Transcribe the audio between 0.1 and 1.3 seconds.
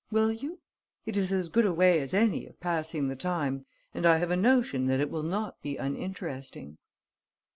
you? It